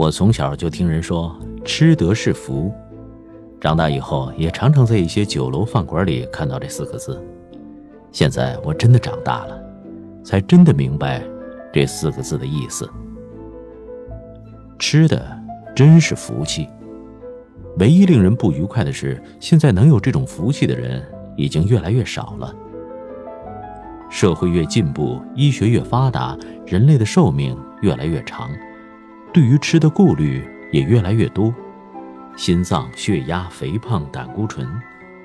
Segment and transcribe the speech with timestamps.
[0.00, 2.72] 我从小就听人说吃得是福，
[3.60, 7.22] 长大以后也常常在一些酒楼饭馆里看到这四个字。
[8.10, 9.62] 现在我真的长大了，
[10.24, 11.22] 才真的明白
[11.70, 12.88] 这四个字的意思。
[14.78, 15.38] 吃的
[15.76, 16.66] 真是福气。
[17.76, 21.04] 唯一令人不愉快的是，现在能有这种福气的人
[21.36, 22.50] 已经越来越少了。
[24.08, 28.48] 社会越进步，医学越发达，人类的寿命越来越长，
[29.32, 31.54] 对于吃的顾虑也越来越多。
[32.36, 34.66] 心脏、血压、肥胖、胆固醇，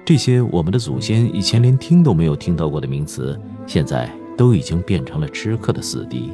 [0.03, 6.31] 这些我们的祖先以前连听都没有听到过的名词，现在都已经变成了吃客的死敌。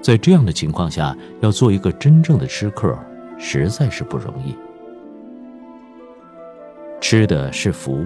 [0.00, 2.96] 在这样的情况下，要做一个真正的吃客，
[3.38, 4.54] 实在是不容易。
[7.00, 8.04] 吃的是福，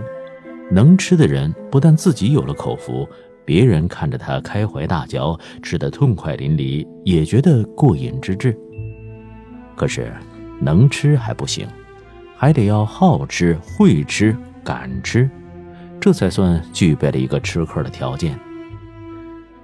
[0.71, 3.09] 能吃的人不但自己有了口福。
[3.51, 8.57] 别人看着他开怀大嚼，吃得痛快淋漓，也觉得过瘾之至。
[9.75, 10.13] 可是，
[10.61, 11.67] 能吃还不行，
[12.37, 15.29] 还得要好吃、会吃、敢吃，
[15.99, 18.39] 这才算具备了一个吃客的条件。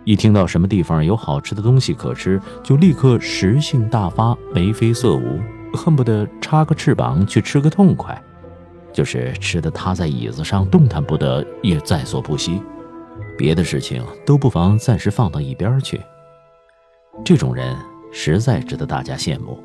[0.04, 5.38] 一听到什么地方有好吃的东西可吃，就立刻食性大发，眉飞色舞，
[5.74, 8.20] 恨不得插个翅膀去吃个痛快，
[8.92, 12.60] 就是吃的趴在椅子上动弹不得，也在所不惜。
[13.36, 16.00] 别的事情都不妨暂时放到一边去。
[17.24, 17.76] 这种人
[18.12, 19.62] 实在值得大家羡慕。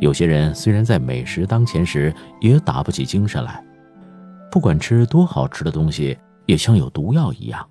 [0.00, 3.64] 有些人虽然在美食当前时也打不起精神来，
[4.50, 7.66] 不管吃多好吃的东西，也像有毒药一样，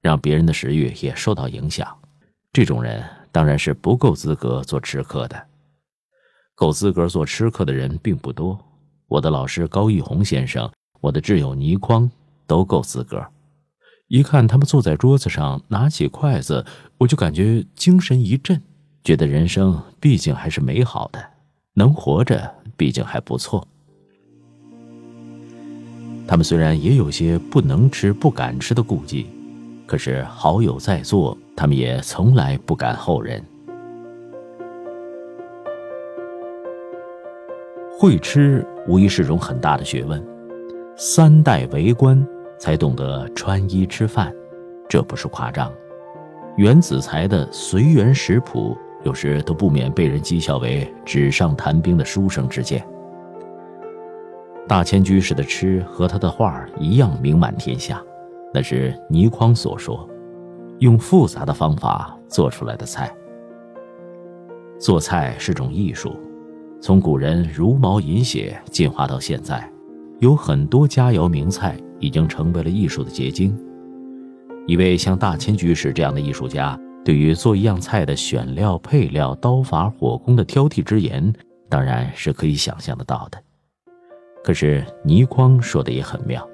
[0.00, 1.86] 让别人的食欲也受到影响。
[2.52, 5.46] 这种人当然是不够资格做吃客的。
[6.54, 8.58] 够资格做吃客的人并不多。
[9.08, 12.10] 我的老师高玉红先生，我的挚友倪匡
[12.46, 13.22] 都够资格。
[14.08, 16.64] 一看他们坐在桌子上，拿起筷子，
[16.98, 18.60] 我就感觉精神一振，
[19.02, 21.24] 觉得人生毕竟还是美好的，
[21.72, 23.66] 能活着毕竟还不错。
[26.26, 29.26] 他们虽然也有些不能吃、不敢吃的顾忌，
[29.86, 33.42] 可是好友在座，他们也从来不敢后人。
[37.98, 40.22] 会吃无疑是种很大的学问，
[40.94, 42.26] 三代为官。
[42.58, 44.34] 才懂得穿衣吃饭，
[44.88, 45.72] 这不是夸张。
[46.56, 52.86] 袁子才的《随园食谱》有时都不免被人讥笑为纸上谈兵的书生之见。
[54.66, 58.02] 大千居士的吃和他的画一样名满天下，
[58.52, 60.08] 那是倪匡所说，
[60.78, 63.14] 用复杂的方法做出来的菜。
[64.78, 66.14] 做菜是种艺术，
[66.80, 69.70] 从古人茹毛饮血进化到现在，
[70.20, 71.76] 有很多佳肴名菜。
[71.98, 73.56] 已经成为了艺术的结晶。
[74.66, 81.32] 一位像大千居士这样的艺术家，对于做一样菜的选料、配料、刀法、火功的挑剔之言，
[81.68, 83.38] 当然是可以想象得到的。
[84.42, 86.46] 可是倪匡说的也很妙，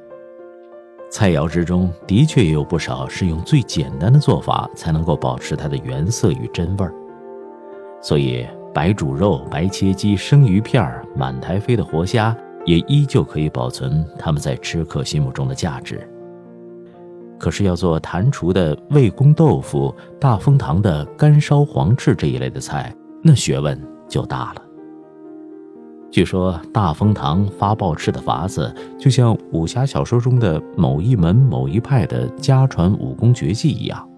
[1.11, 6.95] 菜肴之中的确也有不少是用最简单的做法才能够保持它的原色与真味儿。
[8.03, 12.37] 所以白煮肉、白切鸡、生鱼片、满台飞的活虾。
[12.71, 16.09] 也依旧可以保存他们在吃客心目中的价值。
[17.37, 22.95] 可是要做坛厨的魏公豆腐、大风堂的干烧黄翅这一类的菜，
[23.25, 23.77] 那学问
[24.09, 24.63] 就大了。
[26.13, 34.09] 据说大风堂发报翅的法子，就像武侠小说中的某一门某一派的家传武功绝技一样，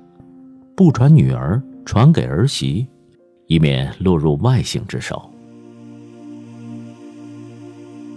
[0.77, 2.87] 不传女儿，传给儿媳，
[3.47, 5.32] 以免落入外姓之手。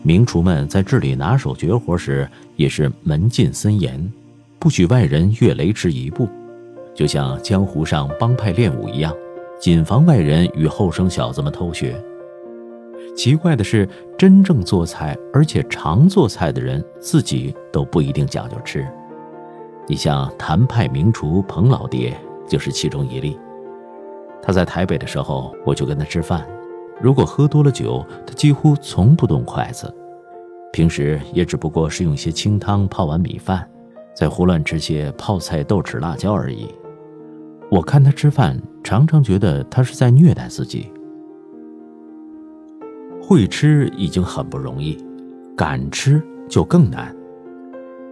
[0.05, 4.13] 名厨们在治理拿手绝活时，也是门禁森严，
[4.59, 6.29] 不许外人越雷池一步，
[6.93, 9.11] 就像江湖上帮派练武一样，
[9.59, 11.99] 谨防外人与后生小子们偷学。
[13.15, 18.87] 奇怪的是，真正做菜而且常做菜的人，自己都不一定讲究吃。
[19.87, 22.15] 你像谭派名厨彭老爹，
[22.47, 23.39] 就是其中一例。
[24.39, 26.47] 他在台北的时候，我就跟他吃饭。
[27.01, 29.93] 如果喝多了酒，他几乎从不动筷子。
[30.75, 33.65] 平时也只不过是用些清汤泡碗米饭，
[34.13, 36.67] 再胡乱吃些泡菜、豆豉、辣椒而已。
[37.71, 40.91] 我看他吃饭，常常觉得他是在虐待自己。
[43.21, 44.97] 会吃已经很不容易，
[45.55, 47.15] 敢吃就更难。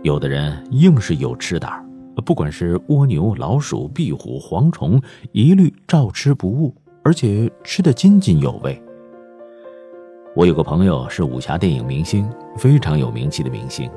[0.01, 1.85] 有的人硬是有吃胆儿，
[2.25, 5.01] 不管是蜗牛、老鼠、壁虎、蝗虫，
[5.33, 6.73] 一律照吃不误。
[7.03, 8.81] 而且吃得津津有味。
[10.35, 12.27] 我有个朋友是武侠电影明星，
[12.57, 13.87] 非常有名气的明星，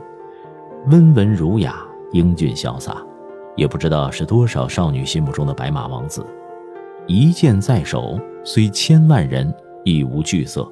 [0.88, 3.02] 温文儒雅、英俊潇洒，
[3.56, 6.26] 也不知道是多少少女心目中的白马王子。
[7.06, 9.50] 一剑在手，虽千万人，
[9.82, 10.70] 亦无惧色。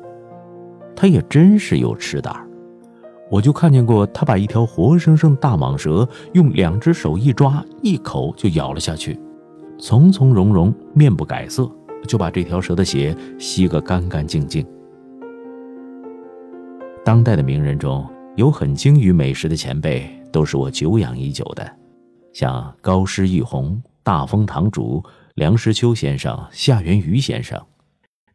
[0.94, 2.46] 他也真是有吃胆儿。
[3.30, 9.18] 我就看见过他把一条活生生大蟒蛇用两只手一抓，一口就咬了下去，
[9.78, 11.66] 从从容容，面不改色，
[12.06, 14.62] 就把这条蛇的血吸个干干净净。
[17.04, 21.70] 当代的名人中有很精于美食的前辈，都是我久仰已久的，
[22.32, 25.04] 像高师玉红、大风堂主
[25.34, 27.62] 梁实秋先生、夏元瑜先生，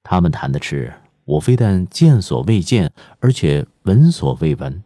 [0.03, 0.93] 他们谈的吃，
[1.25, 4.83] 我非但见所未见，而且闻所未闻。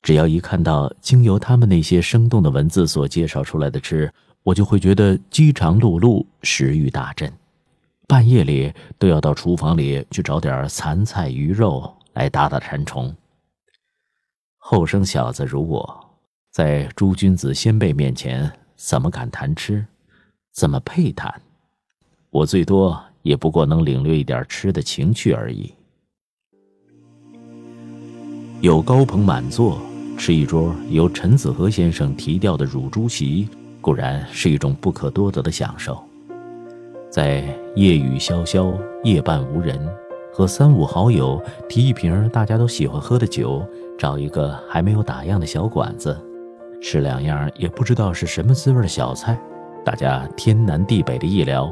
[0.00, 4.12] 只要一看到经由他们那些生动的文字所介绍出来的吃，
[4.44, 7.32] 我就会觉得饥肠辘辘，食欲大振，
[8.06, 13.14] 半夜里都要到厨房里去找点残菜鱼肉来打打馋虫。
[14.58, 16.16] 后生小子如我，
[16.50, 19.86] 在诸君子先辈面前，怎么敢谈吃？
[20.52, 21.40] 怎么配谈？
[22.30, 25.74] 我最多也不过能领略一点吃的情趣而已。
[28.60, 29.80] 有高朋满座。
[30.16, 33.48] 吃一桌由陈子和先生提调的乳猪席，
[33.80, 36.00] 固然是一种不可多得的享受。
[37.10, 38.72] 在夜雨潇潇、
[39.02, 39.76] 夜半无人，
[40.32, 43.66] 和三五好友提一瓶大家都喜欢喝的酒，
[43.98, 46.16] 找一个还没有打烊的小馆子，
[46.80, 49.36] 吃两样也不知道是什么滋味的小菜，
[49.84, 51.68] 大家天南地北的一聊，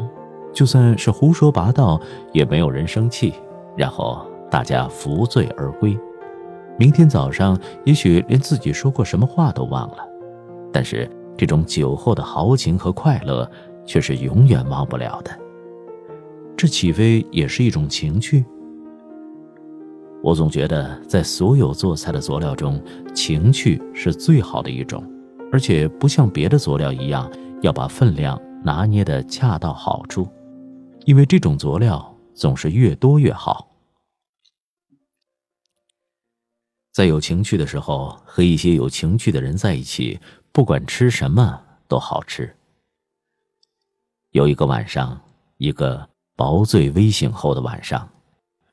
[0.53, 2.01] 就算是胡说八道，
[2.33, 3.35] 也没有人生气，
[3.77, 5.97] 然后大家扶醉而归。
[6.77, 9.99] 明天早上，也许连自己说过什么话都忘了，
[10.73, 13.49] 但是这种酒后的豪情和快乐，
[13.87, 15.31] 却是永远忘不了的。
[16.63, 18.45] 这岂非也是一种情趣？
[20.23, 22.81] 我总觉得，在所有做菜的佐料中，
[23.13, 25.05] 情趣是最好的一种，
[25.51, 27.29] 而且不像别的佐料一样
[27.63, 30.29] 要把分量拿捏得恰到好处，
[31.05, 33.69] 因为这种佐料总是越多越好。
[36.93, 40.21] 在有情趣的时候，和一些有情趣的人在一起，
[40.53, 42.55] 不管吃什么都好吃。
[44.31, 45.21] 有一个晚上，
[45.57, 46.09] 一个
[46.43, 48.09] 薄醉微醒后的晚上，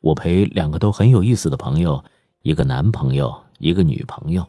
[0.02, 2.04] 我陪两个都很有意思的朋友，
[2.42, 4.44] 一个男朋友，一个女朋友。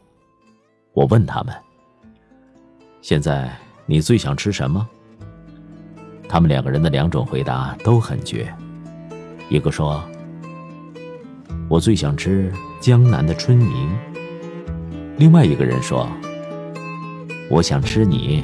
[0.93, 1.53] 我问他们
[2.99, 4.89] ：“现在你最想吃什么？”
[6.27, 8.51] 他们两个人的两种回答都很绝。
[9.51, 10.03] 一个说
[11.69, 12.51] ：“我最想吃。”
[12.81, 13.87] 江南的春泥。
[15.19, 16.09] 另外一个人说
[17.51, 18.43] ：“我想吃你。”